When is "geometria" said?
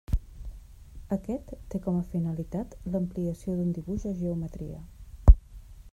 4.23-4.83